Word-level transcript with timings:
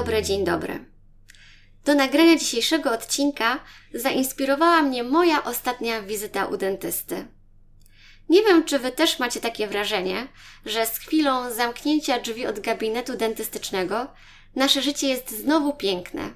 dobry, 0.00 0.22
dzień 0.22 0.44
dobry. 0.44 0.84
Do 1.84 1.94
nagrania 1.94 2.36
dzisiejszego 2.36 2.92
odcinka 2.92 3.60
zainspirowała 3.94 4.82
mnie 4.82 5.04
moja 5.04 5.44
ostatnia 5.44 6.02
wizyta 6.02 6.46
u 6.46 6.56
dentysty. 6.56 7.26
Nie 8.28 8.42
wiem, 8.42 8.64
czy 8.64 8.78
Wy 8.78 8.92
też 8.92 9.18
macie 9.18 9.40
takie 9.40 9.66
wrażenie, 9.66 10.28
że 10.66 10.86
z 10.86 10.98
chwilą 10.98 11.50
zamknięcia 11.50 12.20
drzwi 12.20 12.46
od 12.46 12.60
gabinetu 12.60 13.16
dentystycznego 13.16 14.06
nasze 14.56 14.82
życie 14.82 15.08
jest 15.08 15.30
znowu 15.30 15.72
piękne. 15.72 16.30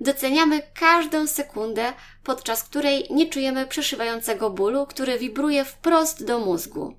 Doceniamy 0.00 0.62
każdą 0.74 1.26
sekundę, 1.26 1.92
podczas 2.24 2.64
której 2.64 3.06
nie 3.10 3.28
czujemy 3.28 3.66
przeszywającego 3.66 4.50
bólu, 4.50 4.86
który 4.86 5.18
wibruje 5.18 5.64
wprost 5.64 6.24
do 6.24 6.38
mózgu. 6.38 6.96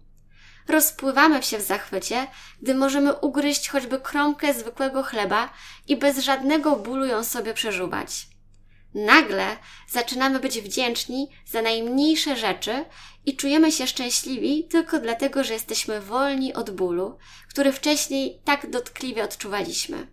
Rozpływamy 0.67 1.43
się 1.43 1.57
w 1.57 1.61
zachwycie, 1.61 2.27
gdy 2.61 2.75
możemy 2.75 3.13
ugryźć 3.13 3.69
choćby 3.69 3.99
kromkę 3.99 4.53
zwykłego 4.53 5.03
chleba 5.03 5.49
i 5.87 5.97
bez 5.97 6.19
żadnego 6.19 6.75
bólu 6.75 7.05
ją 7.05 7.23
sobie 7.23 7.53
przeżuwać. 7.53 8.27
Nagle 8.93 9.57
zaczynamy 9.89 10.39
być 10.39 10.61
wdzięczni 10.61 11.29
za 11.45 11.61
najmniejsze 11.61 12.35
rzeczy 12.35 12.85
i 13.25 13.35
czujemy 13.35 13.71
się 13.71 13.87
szczęśliwi 13.87 14.67
tylko 14.67 14.99
dlatego, 14.99 15.43
że 15.43 15.53
jesteśmy 15.53 16.01
wolni 16.01 16.53
od 16.53 16.69
bólu, 16.69 17.17
który 17.49 17.71
wcześniej 17.71 18.41
tak 18.45 18.69
dotkliwie 18.69 19.23
odczuwaliśmy. 19.23 20.07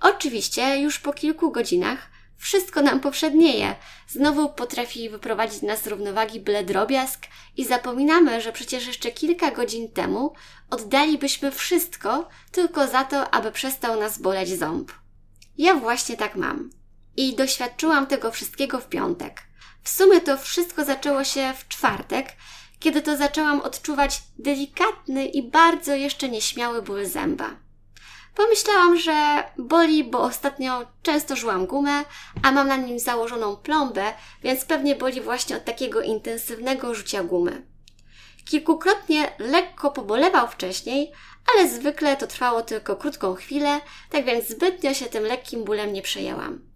Oczywiście 0.00 0.80
już 0.80 0.98
po 0.98 1.12
kilku 1.12 1.52
godzinach 1.52 2.10
wszystko 2.38 2.82
nam 2.82 3.00
powszednieje. 3.00 3.76
Znowu 4.08 4.48
potrafi 4.48 5.10
wyprowadzić 5.10 5.62
nas 5.62 5.82
z 5.82 5.86
równowagi 5.86 6.40
byle 6.40 6.64
drobiazg 6.64 7.26
i 7.56 7.64
zapominamy, 7.64 8.40
że 8.40 8.52
przecież 8.52 8.86
jeszcze 8.86 9.10
kilka 9.10 9.50
godzin 9.50 9.92
temu 9.92 10.32
oddalibyśmy 10.70 11.50
wszystko 11.50 12.28
tylko 12.52 12.86
za 12.86 13.04
to, 13.04 13.30
aby 13.30 13.52
przestał 13.52 14.00
nas 14.00 14.18
boleć 14.18 14.48
ząb. 14.48 14.92
Ja 15.58 15.74
właśnie 15.74 16.16
tak 16.16 16.36
mam. 16.36 16.70
I 17.16 17.34
doświadczyłam 17.34 18.06
tego 18.06 18.30
wszystkiego 18.30 18.80
w 18.80 18.88
piątek. 18.88 19.42
W 19.82 19.88
sumie 19.88 20.20
to 20.20 20.38
wszystko 20.38 20.84
zaczęło 20.84 21.24
się 21.24 21.54
w 21.58 21.68
czwartek, 21.68 22.32
kiedy 22.78 23.02
to 23.02 23.16
zaczęłam 23.16 23.60
odczuwać 23.60 24.22
delikatny 24.38 25.26
i 25.26 25.50
bardzo 25.50 25.94
jeszcze 25.94 26.28
nieśmiały 26.28 26.82
ból 26.82 27.06
zęba. 27.06 27.67
Pomyślałam, 28.38 28.98
że 28.98 29.44
boli, 29.58 30.04
bo 30.04 30.20
ostatnio 30.20 30.86
często 31.02 31.36
żułam 31.36 31.66
gumę, 31.66 32.04
a 32.42 32.52
mam 32.52 32.68
na 32.68 32.76
nim 32.76 32.98
założoną 32.98 33.56
plombę, 33.56 34.12
więc 34.42 34.64
pewnie 34.64 34.94
boli 34.96 35.20
właśnie 35.20 35.56
od 35.56 35.64
takiego 35.64 36.00
intensywnego 36.00 36.94
rzucia 36.94 37.24
gumy. 37.24 37.66
Kilkukrotnie 38.44 39.32
lekko 39.38 39.90
pobolewał 39.90 40.48
wcześniej, 40.48 41.12
ale 41.54 41.68
zwykle 41.68 42.16
to 42.16 42.26
trwało 42.26 42.62
tylko 42.62 42.96
krótką 42.96 43.34
chwilę, 43.34 43.80
tak 44.10 44.24
więc 44.24 44.48
zbytnio 44.48 44.94
się 44.94 45.06
tym 45.06 45.24
lekkim 45.24 45.64
bólem 45.64 45.92
nie 45.92 46.02
przejęłam. 46.02 46.67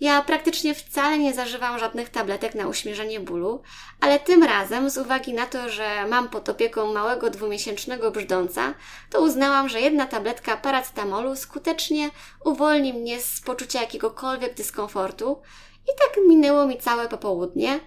Ja 0.00 0.22
praktycznie 0.22 0.74
wcale 0.74 1.18
nie 1.18 1.34
zażywam 1.34 1.78
żadnych 1.78 2.08
tabletek 2.08 2.54
na 2.54 2.66
uśmierzenie 2.68 3.20
bólu, 3.20 3.62
ale 4.00 4.20
tym 4.20 4.42
razem, 4.42 4.90
z 4.90 4.98
uwagi 4.98 5.32
na 5.34 5.46
to, 5.46 5.68
że 5.68 6.06
mam 6.08 6.28
pod 6.28 6.48
opieką 6.48 6.92
małego 6.92 7.30
dwumiesięcznego 7.30 8.10
brzdąca, 8.10 8.74
to 9.10 9.20
uznałam, 9.20 9.68
że 9.68 9.80
jedna 9.80 10.06
tabletka 10.06 10.56
paracetamolu 10.56 11.36
skutecznie 11.36 12.10
uwolni 12.44 12.94
mnie 12.94 13.20
z 13.20 13.40
poczucia 13.40 13.80
jakiegokolwiek 13.80 14.54
dyskomfortu 14.54 15.42
i 15.84 15.98
tak 15.98 16.24
minęło 16.28 16.66
mi 16.66 16.78
całe 16.78 17.08
popołudnie, 17.08 17.80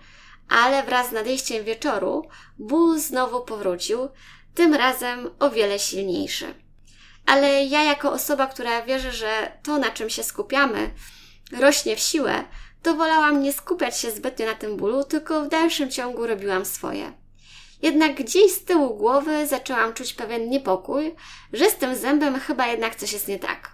ale 0.49 0.83
wraz 0.83 1.09
z 1.09 1.11
nadejściem 1.11 1.63
wieczoru 1.63 2.27
ból 2.59 2.99
znowu 2.99 3.41
powrócił, 3.41 4.09
tym 4.55 4.73
razem 4.73 5.29
o 5.39 5.49
wiele 5.49 5.79
silniejszy. 5.79 6.53
Ale 7.25 7.63
ja 7.63 7.83
jako 7.83 8.11
osoba, 8.11 8.47
która 8.47 8.81
wierzy, 8.81 9.11
że 9.11 9.59
to 9.63 9.77
na 9.77 9.89
czym 9.89 10.09
się 10.09 10.23
skupiamy, 10.23 10.91
rośnie 11.51 11.95
w 11.95 11.99
siłę, 11.99 12.43
to 12.83 12.95
wolałam 12.95 13.41
nie 13.41 13.53
skupiać 13.53 13.99
się 13.99 14.11
zbytnio 14.11 14.45
na 14.45 14.53
tym 14.53 14.77
bólu, 14.77 15.03
tylko 15.03 15.43
w 15.43 15.49
dalszym 15.49 15.91
ciągu 15.91 16.27
robiłam 16.27 16.65
swoje. 16.65 17.13
Jednak 17.81 18.15
gdzieś 18.15 18.51
z 18.51 18.65
tyłu 18.65 18.95
głowy 18.95 19.47
zaczęłam 19.47 19.93
czuć 19.93 20.13
pewien 20.13 20.49
niepokój, 20.49 21.15
że 21.53 21.69
z 21.69 21.75
tym 21.75 21.95
zębem 21.95 22.39
chyba 22.39 22.67
jednak 22.67 22.95
coś 22.95 23.13
jest 23.13 23.27
nie 23.27 23.39
tak. 23.39 23.71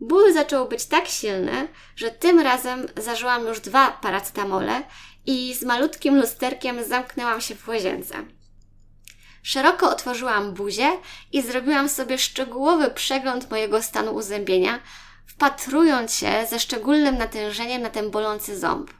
Ból 0.00 0.32
zaczął 0.32 0.68
być 0.68 0.84
tak 0.84 1.08
silny, 1.08 1.68
że 1.96 2.10
tym 2.10 2.40
razem 2.40 2.86
zażyłam 2.96 3.46
już 3.46 3.60
dwa 3.60 3.90
paracetamole 3.90 4.82
i 5.26 5.54
z 5.54 5.62
malutkim 5.62 6.16
lusterkiem 6.16 6.84
zamknęłam 6.84 7.40
się 7.40 7.54
w 7.54 7.68
łazience. 7.68 8.14
Szeroko 9.42 9.90
otworzyłam 9.90 10.54
buzię 10.54 10.90
i 11.32 11.42
zrobiłam 11.42 11.88
sobie 11.88 12.18
szczegółowy 12.18 12.90
przegląd 12.90 13.50
mojego 13.50 13.82
stanu 13.82 14.14
uzębienia, 14.14 14.80
wpatrując 15.28 16.14
się 16.14 16.46
ze 16.50 16.60
szczególnym 16.60 17.18
natężeniem 17.18 17.82
na 17.82 17.90
ten 17.90 18.10
bolący 18.10 18.58
ząb. 18.58 18.90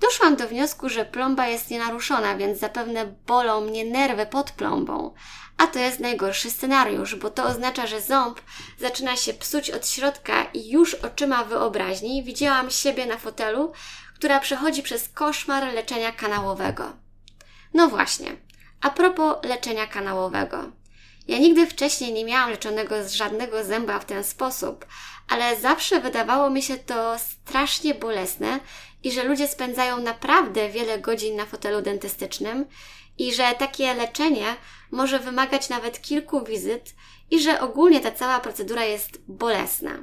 Doszłam 0.00 0.36
do 0.36 0.48
wniosku, 0.48 0.88
że 0.88 1.04
plomba 1.04 1.46
jest 1.46 1.70
nienaruszona, 1.70 2.36
więc 2.36 2.58
zapewne 2.58 3.06
bolą 3.26 3.60
mnie 3.60 3.84
nerwy 3.84 4.26
pod 4.26 4.50
plombą. 4.50 5.14
A 5.58 5.66
to 5.66 5.78
jest 5.78 6.00
najgorszy 6.00 6.50
scenariusz, 6.50 7.14
bo 7.14 7.30
to 7.30 7.44
oznacza, 7.44 7.86
że 7.86 8.00
ząb 8.00 8.40
zaczyna 8.78 9.16
się 9.16 9.34
psuć 9.34 9.70
od 9.70 9.88
środka 9.88 10.44
i 10.44 10.70
już 10.70 10.94
oczyma 10.94 11.44
wyobraźni 11.44 12.24
widziałam 12.24 12.70
siebie 12.70 13.06
na 13.06 13.16
fotelu, 13.16 13.72
która 14.14 14.40
przechodzi 14.40 14.82
przez 14.82 15.08
koszmar 15.08 15.74
leczenia 15.74 16.12
kanałowego. 16.12 16.92
No 17.74 17.88
właśnie, 17.88 18.36
a 18.80 18.90
propos 18.90 19.36
leczenia 19.42 19.86
kanałowego. 19.86 20.72
Ja 21.28 21.38
nigdy 21.38 21.66
wcześniej 21.66 22.12
nie 22.12 22.24
miałam 22.24 22.50
leczonego 22.50 23.04
z 23.04 23.12
żadnego 23.12 23.64
zęba 23.64 23.98
w 23.98 24.04
ten 24.04 24.24
sposób, 24.24 24.86
ale 25.28 25.56
zawsze 25.56 26.00
wydawało 26.00 26.50
mi 26.50 26.62
się 26.62 26.76
to 26.76 27.18
strasznie 27.18 27.94
bolesne 27.94 28.60
i 29.02 29.12
że 29.12 29.24
ludzie 29.24 29.48
spędzają 29.48 30.00
naprawdę 30.00 30.68
wiele 30.68 30.98
godzin 30.98 31.36
na 31.36 31.46
fotelu 31.46 31.82
dentystycznym 31.82 32.66
i 33.18 33.34
że 33.34 33.54
takie 33.58 33.94
leczenie 33.94 34.56
może 34.90 35.18
wymagać 35.18 35.68
nawet 35.68 36.02
kilku 36.02 36.44
wizyt 36.44 36.94
i 37.30 37.40
że 37.40 37.60
ogólnie 37.60 38.00
ta 38.00 38.10
cała 38.10 38.40
procedura 38.40 38.84
jest 38.84 39.20
bolesna. 39.28 39.98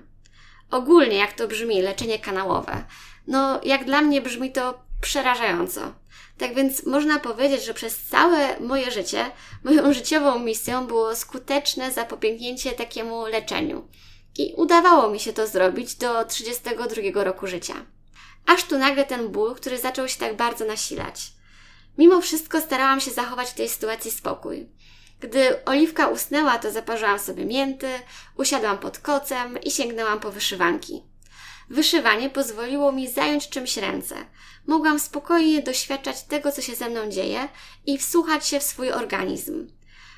Ogólnie, 0.71 1.17
jak 1.17 1.33
to 1.33 1.47
brzmi, 1.47 1.81
leczenie 1.81 2.19
kanałowe. 2.19 2.83
No, 3.27 3.61
jak 3.63 3.85
dla 3.85 4.01
mnie 4.01 4.21
brzmi 4.21 4.51
to 4.51 4.83
przerażająco. 5.03 5.93
Tak 6.37 6.55
więc 6.55 6.85
można 6.85 7.19
powiedzieć, 7.19 7.65
że 7.65 7.73
przez 7.73 7.97
całe 7.97 8.59
moje 8.59 8.91
życie 8.91 9.31
moją 9.63 9.93
życiową 9.99 10.39
misją 10.39 10.87
było 10.87 11.15
skuteczne 11.15 11.91
zapobiegnięcie 11.91 12.71
takiemu 12.71 13.25
leczeniu. 13.25 13.87
I 14.37 14.53
udawało 14.57 15.09
mi 15.09 15.19
się 15.19 15.33
to 15.33 15.47
zrobić 15.47 15.95
do 15.95 16.25
32 16.25 17.23
roku 17.23 17.47
życia. 17.47 17.73
Aż 18.45 18.63
tu 18.63 18.77
nagle 18.77 19.05
ten 19.05 19.29
ból, 19.29 19.55
który 19.55 19.77
zaczął 19.77 20.07
się 20.07 20.19
tak 20.19 20.35
bardzo 20.35 20.65
nasilać. 20.65 21.33
Mimo 21.97 22.21
wszystko 22.21 22.61
starałam 22.61 22.99
się 22.99 23.11
zachować 23.11 23.49
w 23.49 23.53
tej 23.53 23.69
sytuacji 23.69 24.11
spokój. 24.11 24.69
Gdy 25.19 25.65
Oliwka 25.65 26.07
usnęła, 26.07 26.59
to 26.59 26.71
zaparzyłam 26.71 27.19
sobie 27.19 27.45
mięty, 27.45 27.87
usiadłam 28.37 28.77
pod 28.77 28.99
kocem 28.99 29.61
i 29.61 29.71
sięgnęłam 29.71 30.19
po 30.19 30.31
wyszywanki. 30.31 31.12
Wyszywanie 31.69 32.29
pozwoliło 32.29 32.91
mi 32.91 33.07
zająć 33.07 33.49
czymś 33.49 33.77
ręce. 33.77 34.15
Mogłam 34.67 34.99
spokojnie 34.99 35.61
doświadczać 35.61 36.23
tego, 36.23 36.51
co 36.51 36.61
się 36.61 36.75
ze 36.75 36.89
mną 36.89 37.09
dzieje 37.09 37.47
i 37.85 37.97
wsłuchać 37.97 38.47
się 38.47 38.59
w 38.59 38.63
swój 38.63 38.91
organizm. 38.91 39.67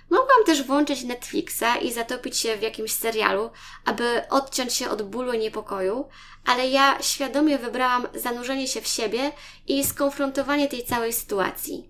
Mogłam 0.10 0.44
też 0.46 0.64
włączyć 0.64 1.04
Netflixa 1.04 1.81
i 1.81 1.94
zatopić 1.94 2.38
się 2.38 2.58
w 2.58 2.62
jakimś 2.62 2.92
serialu, 2.92 3.50
aby 3.86 4.22
odciąć 4.30 4.74
się 4.74 4.90
od 4.90 5.02
bólu 5.02 5.34
i 5.34 5.38
niepokoju, 5.38 6.10
ale 6.46 6.69
ja 6.69 6.98
świadomie 7.02 7.58
wybrałam 7.58 8.08
zanurzenie 8.14 8.68
się 8.68 8.81
w 8.81 8.88
siebie 8.88 9.31
i 9.68 9.84
skonfrontowanie 9.84 10.68
tej 10.68 10.86
całej 10.86 11.14
sytuacji. 11.14 11.90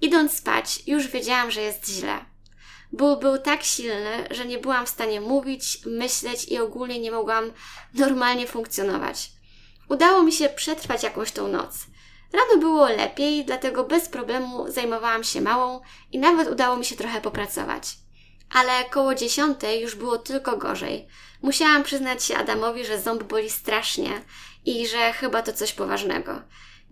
Idąc 0.00 0.32
spać, 0.32 0.82
już 0.86 1.06
wiedziałam, 1.08 1.50
że 1.50 1.60
jest 1.60 1.88
źle. 1.88 2.24
Ból 2.92 3.16
był 3.16 3.38
tak 3.38 3.62
silny, 3.62 4.28
że 4.30 4.46
nie 4.46 4.58
byłam 4.58 4.86
w 4.86 4.88
stanie 4.88 5.20
mówić, 5.20 5.78
myśleć 5.86 6.48
i 6.48 6.58
ogólnie 6.58 6.98
nie 6.98 7.10
mogłam 7.10 7.52
normalnie 7.94 8.46
funkcjonować. 8.46 9.30
Udało 9.88 10.22
mi 10.22 10.32
się 10.32 10.48
przetrwać 10.48 11.02
jakąś 11.02 11.32
tą 11.32 11.48
noc. 11.48 11.86
Rano 12.32 12.60
było 12.60 12.88
lepiej, 12.88 13.44
dlatego 13.44 13.84
bez 13.84 14.08
problemu 14.08 14.70
zajmowałam 14.70 15.24
się 15.24 15.40
małą 15.40 15.80
i 16.12 16.18
nawet 16.18 16.48
udało 16.48 16.76
mi 16.76 16.84
się 16.84 16.96
trochę 16.96 17.20
popracować. 17.20 17.96
Ale 18.54 18.84
koło 18.90 19.14
dziesiątej 19.14 19.80
już 19.80 19.94
było 19.94 20.18
tylko 20.18 20.56
gorzej. 20.56 21.08
Musiałam 21.42 21.82
przyznać 21.82 22.24
się 22.24 22.36
Adamowi, 22.36 22.84
że 22.84 23.00
ząb 23.00 23.22
boli 23.22 23.50
strasznie 23.50 24.22
i 24.64 24.86
że 24.86 25.12
chyba 25.12 25.42
to 25.42 25.52
coś 25.52 25.72
poważnego. 25.72 26.42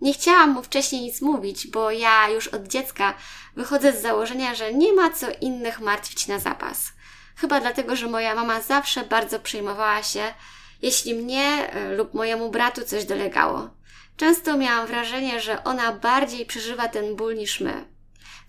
Nie 0.01 0.13
chciałam 0.13 0.49
mu 0.49 0.63
wcześniej 0.63 1.01
nic 1.01 1.21
mówić, 1.21 1.67
bo 1.67 1.91
ja 1.91 2.29
już 2.29 2.47
od 2.47 2.67
dziecka 2.67 3.13
wychodzę 3.55 3.93
z 3.93 4.01
założenia, 4.01 4.55
że 4.55 4.73
nie 4.73 4.93
ma 4.93 5.09
co 5.09 5.27
innych 5.41 5.79
martwić 5.79 6.27
na 6.27 6.39
zapas. 6.39 6.93
Chyba 7.35 7.59
dlatego, 7.59 7.95
że 7.95 8.07
moja 8.07 8.35
mama 8.35 8.61
zawsze 8.61 9.03
bardzo 9.03 9.39
przejmowała 9.39 10.03
się, 10.03 10.33
jeśli 10.81 11.13
mnie 11.13 11.71
e, 11.71 11.95
lub 11.95 12.13
mojemu 12.13 12.49
bratu 12.49 12.85
coś 12.85 13.05
dolegało. 13.05 13.69
Często 14.17 14.57
miałam 14.57 14.87
wrażenie, 14.87 15.41
że 15.41 15.63
ona 15.63 15.91
bardziej 15.91 16.45
przeżywa 16.45 16.87
ten 16.87 17.15
ból 17.15 17.35
niż 17.35 17.59
my. 17.59 17.85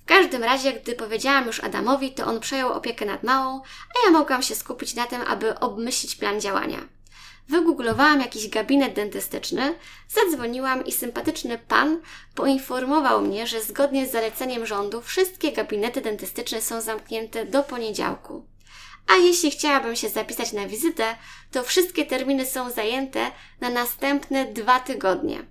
W 0.03 0.05
każdym 0.09 0.45
razie, 0.45 0.73
gdy 0.73 0.95
powiedziałam 0.95 1.47
już 1.47 1.61
Adamowi, 1.61 2.13
to 2.13 2.27
on 2.27 2.41
przejął 2.41 2.73
opiekę 2.73 3.07
nad 3.07 3.23
małą, 3.23 3.61
a 3.61 4.07
ja 4.07 4.13
mogłam 4.13 4.43
się 4.43 4.55
skupić 4.55 4.95
na 4.95 5.07
tym, 5.07 5.23
aby 5.23 5.59
obmyślić 5.59 6.17
plan 6.17 6.41
działania. 6.41 6.79
Wygooglowałam 7.49 8.21
jakiś 8.21 8.49
gabinet 8.49 8.95
dentystyczny, 8.95 9.75
zadzwoniłam 10.09 10.87
i 10.87 10.93
sympatyczny 10.93 11.59
pan 11.59 12.01
poinformował 12.35 13.23
mnie, 13.23 13.47
że 13.47 13.63
zgodnie 13.63 14.07
z 14.07 14.13
zaleceniem 14.13 14.67
rządu 14.67 15.01
wszystkie 15.01 15.53
gabinety 15.53 16.01
dentystyczne 16.01 16.63
są 16.63 16.81
zamknięte 16.81 17.47
do 17.47 17.63
poniedziałku. 17.63 18.47
A 19.09 19.17
jeśli 19.17 19.51
chciałabym 19.51 19.97
się 19.97 20.09
zapisać 20.09 20.53
na 20.53 20.67
wizytę, 20.67 21.17
to 21.53 21.63
wszystkie 21.63 22.07
terminy 22.07 22.47
są 22.47 22.71
zajęte 22.71 23.31
na 23.61 23.71
następne 23.71 24.45
dwa 24.45 24.81
tygodnie. 24.81 25.45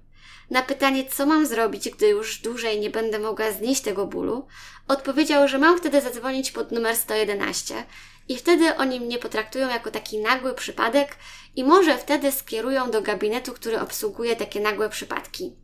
Na 0.50 0.62
pytanie, 0.62 1.06
co 1.06 1.26
mam 1.26 1.46
zrobić, 1.46 1.90
gdy 1.90 2.08
już 2.08 2.40
dłużej 2.40 2.80
nie 2.80 2.90
będę 2.90 3.20
mogła 3.20 3.52
znieść 3.52 3.82
tego 3.82 4.08
bólu, 4.08 4.48
odpowiedział, 4.88 5.48
że 5.48 5.58
mam 5.58 5.78
wtedy 5.78 6.02
zadzwonić 6.02 6.52
pod 6.52 6.72
numer 6.72 6.96
111 6.96 7.84
i 8.30 8.38
wtedy 8.38 8.76
oni 8.76 9.00
mnie 9.00 9.20
potraktują 9.20 9.70
jako 9.70 9.92
taki 9.92 10.18
nagły 10.18 10.54
przypadek 10.54 11.16
i 11.56 11.64
może 11.64 11.98
wtedy 11.98 12.32
skierują 12.32 12.92
do 12.92 13.02
gabinetu, 13.02 13.54
który 13.54 13.80
obsługuje 13.80 14.36
takie 14.36 14.60
nagłe 14.60 14.90
przypadki. 14.90 15.56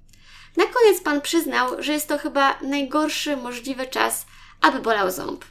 Na 0.57 0.63
koniec 0.65 1.01
pan 1.03 1.21
przyznał, 1.21 1.83
że 1.83 1.93
jest 1.93 2.07
to 2.07 2.17
chyba 2.17 2.59
najgorszy 2.61 3.37
możliwy 3.37 3.87
czas, 3.87 4.25
aby 4.61 4.79
bolał 4.79 5.11
ząb. 5.11 5.45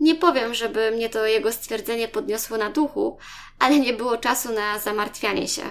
Nie 0.00 0.14
powiem, 0.14 0.54
żeby 0.54 0.90
mnie 0.90 1.08
to 1.08 1.26
jego 1.26 1.52
stwierdzenie 1.52 2.08
podniosło 2.08 2.56
na 2.56 2.70
duchu, 2.70 3.18
ale 3.58 3.80
nie 3.80 3.92
było 3.92 4.16
czasu 4.16 4.52
na 4.52 4.78
zamartwianie 4.78 5.48
się. 5.48 5.62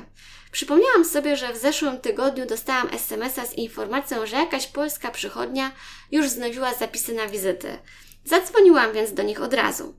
Przypomniałam 0.51 1.05
sobie, 1.05 1.37
że 1.37 1.53
w 1.53 1.57
zeszłym 1.57 1.99
tygodniu 1.99 2.45
dostałam 2.45 2.89
SMS-a 2.89 3.45
z 3.45 3.53
informacją, 3.53 4.25
że 4.25 4.35
jakaś 4.35 4.67
polska 4.67 5.11
przychodnia 5.11 5.71
już 6.11 6.29
znowiła 6.29 6.73
zapisy 6.73 7.13
na 7.13 7.27
wizyty. 7.27 7.77
Zadzwoniłam 8.25 8.93
więc 8.93 9.13
do 9.13 9.23
nich 9.23 9.41
od 9.41 9.53
razu. 9.53 9.95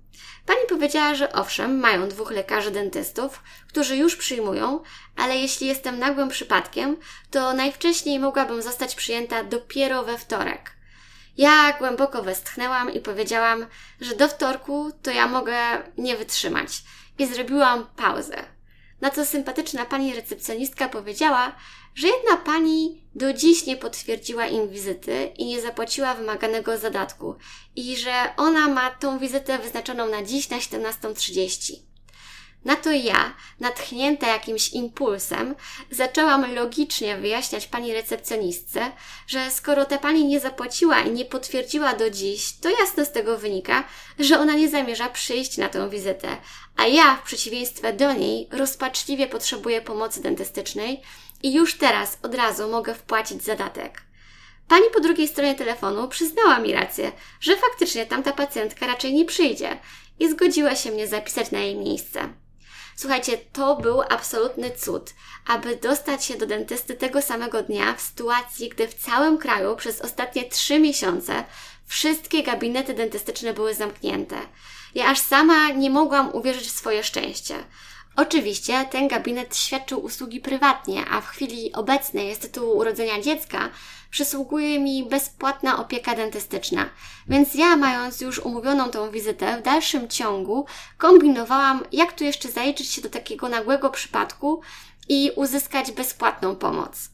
Pani 0.47 0.61
powiedziała, 0.69 1.15
że 1.15 1.33
owszem, 1.33 1.81
mają 1.81 2.09
dwóch 2.09 2.31
lekarzy 2.31 2.71
dentystów, 2.71 3.43
którzy 3.69 3.97
już 3.97 4.17
przyjmują, 4.17 4.81
ale 5.17 5.37
jeśli 5.37 5.67
jestem 5.67 5.99
nagłym 5.99 6.29
przypadkiem, 6.29 6.97
to 7.31 7.53
najwcześniej 7.53 8.19
mogłabym 8.19 8.63
zostać 8.63 8.95
przyjęta 8.95 9.45
dopiero 9.45 10.03
we 10.03 10.19
wtorek. 10.19 10.71
Ja 11.37 11.73
głęboko 11.79 12.23
westchnęłam 12.23 12.93
i 12.93 13.01
powiedziałam, 13.01 13.67
że 14.01 14.17
do 14.17 14.29
wtorku 14.29 14.91
to 15.03 15.11
ja 15.11 15.27
mogę 15.27 15.57
nie 15.99 16.17
wytrzymać. 16.17 16.83
I 17.19 17.27
zrobiłam 17.27 17.87
pauzę. 17.97 18.54
Na 19.01 19.11
co 19.11 19.27
sympatyczna 19.27 19.85
pani 19.85 20.15
recepcjonistka 20.15 20.89
powiedziała, 20.89 21.57
że 21.95 22.07
jedna 22.07 22.37
pani 22.37 23.05
do 23.15 23.33
dziś 23.33 23.67
nie 23.67 23.77
potwierdziła 23.77 24.47
im 24.47 24.69
wizyty 24.69 25.33
i 25.37 25.45
nie 25.47 25.61
zapłaciła 25.61 26.15
wymaganego 26.15 26.79
zadatku 26.79 27.35
i 27.77 27.97
że 27.97 28.13
ona 28.37 28.69
ma 28.69 28.91
tą 28.91 29.19
wizytę 29.19 29.59
wyznaczoną 29.59 30.09
na 30.09 30.23
dziś 30.23 30.51
na 30.51 30.59
17.30. 30.59 31.94
Na 32.65 32.77
to 32.77 32.93
ja, 32.93 33.35
natchnięta 33.61 34.27
jakimś 34.27 34.73
impulsem, 34.73 35.55
zaczęłam 35.91 36.55
logicznie 36.55 37.17
wyjaśniać 37.17 37.67
pani 37.67 37.95
recepcjonistce, 37.95 38.93
że 39.27 39.51
skoro 39.51 39.85
ta 39.85 39.99
pani 39.99 40.25
nie 40.25 40.41
zapłaciła 40.41 41.01
i 41.01 41.11
nie 41.11 41.25
potwierdziła 41.25 41.95
do 41.95 42.11
dziś, 42.11 42.53
to 42.53 42.69
jasno 42.69 43.05
z 43.05 43.13
tego 43.13 43.39
wynika, 43.39 43.85
że 44.19 44.39
ona 44.39 44.55
nie 44.55 44.69
zamierza 44.69 45.09
przyjść 45.09 45.57
na 45.57 45.69
tę 45.69 45.91
wizytę, 45.91 46.37
a 46.77 46.87
ja, 46.87 47.17
w 47.17 47.23
przeciwieństwie 47.23 47.93
do 47.93 48.13
niej, 48.13 48.49
rozpaczliwie 48.51 49.27
potrzebuję 49.27 49.81
pomocy 49.81 50.23
dentystycznej 50.23 51.03
i 51.43 51.55
już 51.55 51.79
teraz 51.79 52.19
od 52.23 52.35
razu 52.35 52.69
mogę 52.69 52.95
wpłacić 52.95 53.43
zadatek. 53.43 54.03
Pani 54.69 54.85
po 54.95 55.01
drugiej 55.01 55.29
stronie 55.29 55.55
telefonu 55.55 56.09
przyznała 56.09 56.59
mi 56.59 56.73
rację, 56.73 57.13
że 57.41 57.57
faktycznie 57.57 58.07
tamta 58.07 58.33
pacjentka 58.33 58.87
raczej 58.87 59.15
nie 59.15 59.25
przyjdzie 59.25 59.79
i 60.21 60.31
zgodziła 60.31 60.77
się 60.77 60.91
mnie 60.91 61.09
zapisać 61.09 61.51
na 61.51 61.59
jej 61.59 61.77
miejsce. 61.77 62.44
Słuchajcie, 62.97 63.39
to 63.53 63.77
był 63.77 64.03
absolutny 64.03 64.71
cud, 64.71 65.15
aby 65.47 65.77
dostać 65.77 66.25
się 66.25 66.35
do 66.35 66.47
dentysty 66.47 66.95
tego 66.95 67.23
samego 67.23 67.63
dnia 67.63 67.95
w 67.95 68.01
sytuacji, 68.01 68.69
gdy 68.69 68.89
w 68.89 68.95
całym 68.95 69.39
kraju 69.39 69.77
przez 69.77 70.01
ostatnie 70.01 70.45
trzy 70.45 70.81
miesiące 70.81 71.45
wszystkie 71.87 72.43
gabinety 72.43 72.95
dentystyczne 72.95 73.55
były 73.55 73.75
zamknięte. 73.75 74.37
Ja 74.95 75.07
aż 75.07 75.19
sama 75.19 75.69
nie 75.69 75.91
mogłam 75.91 76.35
uwierzyć 76.35 76.69
w 76.69 76.79
swoje 76.79 77.05
szczęście. 77.05 77.55
Oczywiście 78.17 78.85
ten 78.91 79.09
gabinet 79.09 79.57
świadczył 79.57 80.05
usługi 80.05 80.41
prywatnie, 80.41 81.05
a 81.11 81.21
w 81.21 81.27
chwili 81.27 81.73
obecnej 81.73 82.35
z 82.35 82.39
tytułu 82.39 82.77
urodzenia 82.77 83.21
dziecka 83.21 83.71
przysługuje 84.11 84.81
mi 84.81 85.05
bezpłatna 85.05 85.79
opieka 85.79 86.15
dentystyczna. 86.15 86.91
Więc 87.29 87.55
ja, 87.55 87.77
mając 87.77 88.21
już 88.21 88.39
umówioną 88.39 88.91
tą 88.91 89.11
wizytę, 89.11 89.59
w 89.59 89.63
dalszym 89.63 90.09
ciągu 90.09 90.67
kombinowałam, 90.99 91.85
jak 91.93 92.13
tu 92.13 92.25
jeszcze 92.25 92.49
zaliczyć 92.49 92.91
się 92.91 93.03
do 93.03 93.11
takiego 93.11 93.49
nagłego 93.49 93.91
przypadku 93.91 94.61
i 95.09 95.31
uzyskać 95.37 95.93
bezpłatną 95.93 96.57
pomoc. 96.57 97.11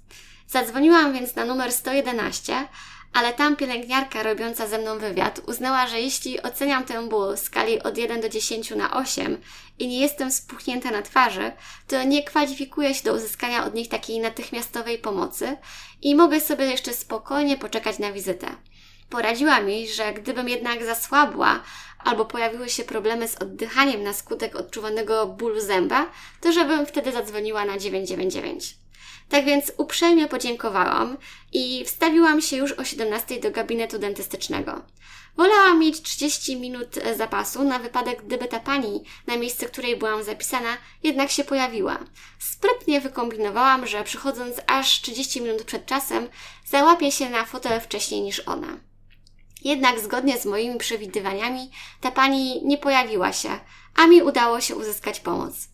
Zadzwoniłam 0.47 1.13
więc 1.13 1.37
na 1.37 1.45
numer 1.45 1.73
111, 1.73 2.69
ale 3.13 3.33
tam 3.33 3.57
pielęgniarka 3.57 4.23
robiąca 4.23 4.67
ze 4.67 4.79
mną 4.79 4.99
wywiad 4.99 5.41
uznała, 5.47 5.87
że 5.87 6.01
jeśli 6.01 6.43
oceniam 6.43 6.85
tę 6.85 7.09
ból 7.09 7.37
w 7.37 7.41
skali 7.41 7.83
od 7.83 7.99
1 7.99 8.21
do 8.21 8.29
10 8.29 8.71
na 8.71 8.97
8 8.97 9.41
i 9.79 9.89
nie 9.89 10.01
jestem 10.01 10.33
spuchnięta 10.33 10.91
na 10.91 11.03
twarzy, 11.03 11.53
to 11.89 12.03
nie 12.03 12.23
kwalifikuję 12.23 12.95
się 12.95 13.05
do 13.05 13.15
uzyskania 13.15 13.65
od 13.65 13.75
nich 13.75 13.89
takiej 13.89 14.21
natychmiastowej 14.21 14.99
pomocy 14.99 15.57
i 16.03 16.15
mogę 16.15 16.41
sobie 16.41 16.65
jeszcze 16.65 16.93
spokojnie 16.95 17.57
poczekać 17.57 17.99
na 17.99 18.13
wizytę. 18.13 18.47
Poradziła 19.11 19.61
mi, 19.61 19.89
że 19.89 20.13
gdybym 20.13 20.49
jednak 20.49 20.85
zasłabła 20.85 21.61
albo 22.05 22.25
pojawiły 22.25 22.69
się 22.69 22.85
problemy 22.85 23.29
z 23.29 23.37
oddychaniem 23.37 24.03
na 24.03 24.13
skutek 24.13 24.57
odczuwanego 24.57 25.27
bólu 25.27 25.61
zęba, 25.61 26.11
to 26.41 26.53
żebym 26.53 26.87
wtedy 26.87 27.13
zadzwoniła 27.13 27.65
na 27.65 27.79
999. 27.79 28.80
Tak 29.29 29.45
więc 29.45 29.73
uprzejmie 29.77 30.29
podziękowałam 30.29 31.17
i 31.53 31.85
wstawiłam 31.85 32.41
się 32.41 32.57
już 32.57 32.73
o 32.73 32.85
17 32.85 33.41
do 33.41 33.51
gabinetu 33.51 33.99
dentystycznego. 33.99 34.83
Wolałam 35.37 35.79
mieć 35.79 36.03
30 36.03 36.57
minut 36.57 36.99
e, 36.99 37.17
zapasu 37.17 37.65
na 37.65 37.79
wypadek, 37.79 38.23
gdyby 38.23 38.49
ta 38.49 38.61
pani, 38.61 39.05
na 39.27 39.37
miejsce 39.37 39.67
której 39.67 39.97
byłam 39.97 40.23
zapisana, 40.23 40.77
jednak 41.03 41.31
się 41.31 41.45
pojawiła. 41.45 41.99
Sprytnie 42.39 43.01
wykombinowałam, 43.01 43.87
że 43.87 44.05
przychodząc 44.05 44.57
aż 44.67 45.01
30 45.01 45.41
minut 45.41 45.63
przed 45.63 45.87
czasem, 45.87 46.29
załapię 46.67 47.13
się 47.13 47.31
na 47.31 47.45
fotel 47.45 47.81
wcześniej 47.81 48.21
niż 48.21 48.41
ona. 48.41 48.81
Jednak 49.65 50.01
zgodnie 50.01 50.39
z 50.39 50.47
moimi 50.47 50.79
przewidywaniami, 50.79 51.71
ta 52.01 52.11
pani 52.11 52.67
nie 52.67 52.79
pojawiła 52.79 53.33
się, 53.33 53.59
a 53.97 54.07
mi 54.07 54.23
udało 54.23 54.61
się 54.61 54.77
uzyskać 54.77 55.21
pomoc. 55.21 55.69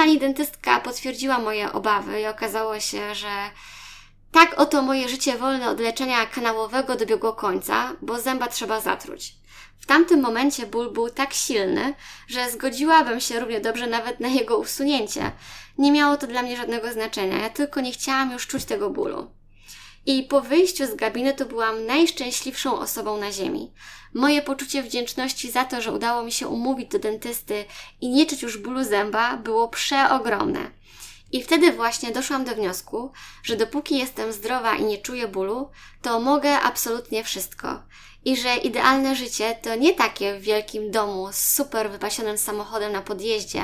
Pani 0.00 0.18
dentystka 0.18 0.80
potwierdziła 0.80 1.38
moje 1.38 1.72
obawy 1.72 2.20
i 2.20 2.26
okazało 2.26 2.80
się, 2.80 3.14
że 3.14 3.28
tak 4.32 4.60
oto 4.60 4.82
moje 4.82 5.08
życie 5.08 5.38
wolne 5.38 5.70
od 5.70 5.80
leczenia 5.80 6.26
kanałowego 6.26 6.96
dobiegło 6.96 7.32
końca, 7.32 7.92
bo 8.02 8.20
zęba 8.20 8.48
trzeba 8.48 8.80
zatruć. 8.80 9.34
W 9.80 9.86
tamtym 9.86 10.20
momencie 10.20 10.66
ból 10.66 10.92
był 10.92 11.10
tak 11.10 11.34
silny, 11.34 11.94
że 12.28 12.50
zgodziłabym 12.50 13.20
się 13.20 13.40
równie 13.40 13.60
dobrze 13.60 13.86
nawet 13.86 14.20
na 14.20 14.28
jego 14.28 14.58
usunięcie. 14.58 15.32
Nie 15.78 15.92
miało 15.92 16.16
to 16.16 16.26
dla 16.26 16.42
mnie 16.42 16.56
żadnego 16.56 16.92
znaczenia, 16.92 17.38
ja 17.38 17.50
tylko 17.50 17.80
nie 17.80 17.92
chciałam 17.92 18.32
już 18.32 18.46
czuć 18.46 18.64
tego 18.64 18.90
bólu. 18.90 19.30
I 20.06 20.22
po 20.22 20.40
wyjściu 20.40 20.86
z 20.86 20.94
gabinetu 20.94 21.46
byłam 21.46 21.86
najszczęśliwszą 21.86 22.78
osobą 22.78 23.16
na 23.16 23.32
ziemi. 23.32 23.72
Moje 24.14 24.42
poczucie 24.42 24.82
wdzięczności 24.82 25.50
za 25.50 25.64
to, 25.64 25.80
że 25.82 25.92
udało 25.92 26.22
mi 26.22 26.32
się 26.32 26.48
umówić 26.48 26.90
do 26.90 26.98
dentysty 26.98 27.64
i 28.00 28.08
nie 28.08 28.26
czuć 28.26 28.42
już 28.42 28.58
bólu 28.58 28.84
zęba, 28.84 29.36
było 29.36 29.68
przeogromne. 29.68 30.70
I 31.32 31.42
wtedy 31.42 31.72
właśnie 31.72 32.10
doszłam 32.10 32.44
do 32.44 32.54
wniosku, 32.54 33.12
że 33.42 33.56
dopóki 33.56 33.98
jestem 33.98 34.32
zdrowa 34.32 34.76
i 34.76 34.84
nie 34.84 34.98
czuję 34.98 35.28
bólu, 35.28 35.70
to 36.02 36.20
mogę 36.20 36.60
absolutnie 36.60 37.24
wszystko. 37.24 37.82
I 38.24 38.36
że 38.36 38.56
idealne 38.56 39.16
życie 39.16 39.58
to 39.62 39.74
nie 39.74 39.94
takie 39.94 40.38
w 40.38 40.42
wielkim 40.42 40.90
domu 40.90 41.28
z 41.32 41.36
super 41.36 41.90
wypasionym 41.90 42.38
samochodem 42.38 42.92
na 42.92 43.00
podjeździe, 43.00 43.62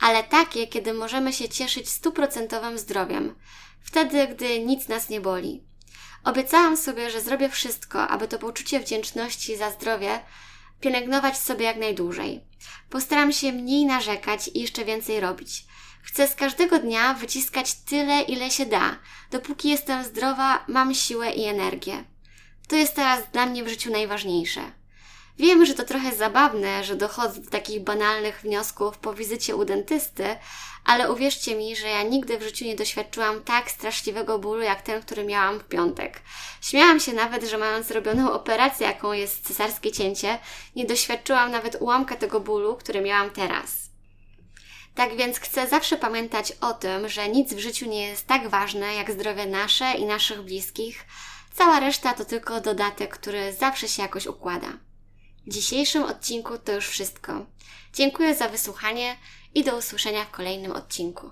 ale 0.00 0.24
takie, 0.24 0.66
kiedy 0.66 0.94
możemy 0.94 1.32
się 1.32 1.48
cieszyć 1.48 1.88
stuprocentowym 1.88 2.78
zdrowiem. 2.78 3.34
Wtedy, 3.80 4.26
gdy 4.26 4.60
nic 4.60 4.88
nas 4.88 5.08
nie 5.08 5.20
boli. 5.20 5.67
Obiecałam 6.24 6.76
sobie, 6.76 7.10
że 7.10 7.20
zrobię 7.20 7.48
wszystko, 7.48 8.08
aby 8.08 8.28
to 8.28 8.38
poczucie 8.38 8.80
wdzięczności 8.80 9.56
za 9.56 9.70
zdrowie 9.70 10.20
pielęgnować 10.80 11.38
sobie 11.38 11.64
jak 11.64 11.76
najdłużej. 11.76 12.40
Postaram 12.90 13.32
się 13.32 13.52
mniej 13.52 13.86
narzekać 13.86 14.50
i 14.54 14.60
jeszcze 14.60 14.84
więcej 14.84 15.20
robić. 15.20 15.64
Chcę 16.02 16.28
z 16.28 16.34
każdego 16.34 16.78
dnia 16.78 17.14
wyciskać 17.14 17.74
tyle, 17.74 18.22
ile 18.22 18.50
się 18.50 18.66
da. 18.66 18.98
Dopóki 19.30 19.68
jestem 19.68 20.04
zdrowa, 20.04 20.64
mam 20.68 20.94
siłę 20.94 21.30
i 21.30 21.44
energię. 21.44 22.04
To 22.68 22.76
jest 22.76 22.94
teraz 22.94 23.30
dla 23.32 23.46
mnie 23.46 23.64
w 23.64 23.68
życiu 23.68 23.90
najważniejsze. 23.90 24.77
Wiem, 25.38 25.66
że 25.66 25.74
to 25.74 25.84
trochę 25.84 26.16
zabawne, 26.16 26.84
że 26.84 26.96
dochodzę 26.96 27.40
do 27.40 27.50
takich 27.50 27.80
banalnych 27.80 28.40
wniosków 28.40 28.98
po 28.98 29.14
wizycie 29.14 29.56
u 29.56 29.64
dentysty, 29.64 30.36
ale 30.84 31.12
uwierzcie 31.12 31.56
mi, 31.56 31.76
że 31.76 31.88
ja 31.88 32.02
nigdy 32.02 32.38
w 32.38 32.42
życiu 32.42 32.64
nie 32.64 32.76
doświadczyłam 32.76 33.44
tak 33.44 33.70
straszliwego 33.70 34.38
bólu 34.38 34.62
jak 34.62 34.82
ten, 34.82 35.02
który 35.02 35.24
miałam 35.24 35.58
w 35.58 35.64
piątek. 35.64 36.22
Śmiałam 36.60 37.00
się 37.00 37.12
nawet, 37.12 37.44
że 37.44 37.58
mając 37.58 37.86
zrobioną 37.86 38.32
operację, 38.32 38.86
jaką 38.86 39.12
jest 39.12 39.46
cesarskie 39.46 39.92
cięcie, 39.92 40.38
nie 40.76 40.86
doświadczyłam 40.86 41.50
nawet 41.50 41.76
ułamka 41.80 42.16
tego 42.16 42.40
bólu, 42.40 42.76
który 42.76 43.00
miałam 43.00 43.30
teraz. 43.30 43.88
Tak 44.94 45.16
więc 45.16 45.38
chcę 45.38 45.66
zawsze 45.66 45.96
pamiętać 45.96 46.52
o 46.60 46.74
tym, 46.74 47.08
że 47.08 47.28
nic 47.28 47.54
w 47.54 47.58
życiu 47.58 47.86
nie 47.86 48.08
jest 48.08 48.26
tak 48.26 48.48
ważne 48.48 48.94
jak 48.94 49.10
zdrowie 49.10 49.46
nasze 49.46 49.92
i 49.92 50.04
naszych 50.04 50.42
bliskich. 50.42 51.04
Cała 51.54 51.80
reszta 51.80 52.14
to 52.14 52.24
tylko 52.24 52.60
dodatek, 52.60 53.14
który 53.14 53.52
zawsze 53.52 53.88
się 53.88 54.02
jakoś 54.02 54.26
układa 54.26 54.87
dzisiejszym 55.48 56.02
odcinku 56.02 56.58
to 56.58 56.72
już 56.72 56.88
wszystko. 56.88 57.46
Dziękuję 57.94 58.34
za 58.34 58.48
wysłuchanie 58.48 59.16
i 59.54 59.64
do 59.64 59.76
usłyszenia 59.76 60.24
w 60.24 60.30
kolejnym 60.30 60.72
odcinku. 60.72 61.30